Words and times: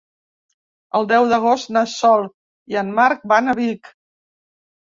El 0.99 1.05
deu 1.11 1.27
d'agost 1.33 1.69
na 1.77 1.85
Sol 1.93 2.27
i 2.75 2.81
en 2.85 2.91
Marc 2.99 3.31
van 3.35 3.55
a 3.55 3.59
Vic. 3.63 3.95